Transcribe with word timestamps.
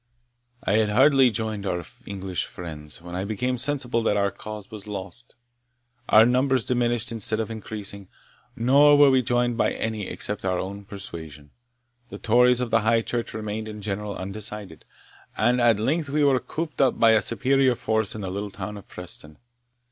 "I 0.63 0.77
had 0.77 0.89
hardly 0.89 1.29
joined 1.29 1.63
our 1.67 1.83
English 2.07 2.45
friends, 2.45 3.03
when 3.03 3.13
I 3.15 3.23
became 3.23 3.55
sensible 3.55 4.01
that 4.01 4.17
our 4.17 4.31
cause 4.31 4.71
was 4.71 4.87
lost. 4.87 5.35
Our 6.09 6.25
numbers 6.25 6.63
diminished 6.63 7.11
instead 7.11 7.39
of 7.39 7.51
increasing, 7.51 8.07
nor 8.55 8.97
were 8.97 9.11
we 9.11 9.21
joined 9.21 9.57
by 9.57 9.73
any 9.73 10.07
except 10.07 10.43
of 10.43 10.49
our 10.49 10.57
own 10.57 10.85
persuasion. 10.85 11.51
The 12.09 12.17
Tories 12.17 12.61
of 12.61 12.71
the 12.71 12.81
High 12.81 13.03
Church 13.03 13.35
remained 13.35 13.67
in 13.67 13.79
general 13.83 14.15
undecided, 14.17 14.85
and 15.37 15.61
at 15.61 15.77
length 15.77 16.09
we 16.09 16.23
were 16.23 16.39
cooped 16.39 16.81
up 16.81 16.99
by 16.99 17.11
a 17.11 17.21
superior 17.21 17.75
force 17.75 18.15
in 18.15 18.21
the 18.21 18.31
little 18.31 18.49
town 18.49 18.77
of 18.77 18.87
Preston. 18.87 19.37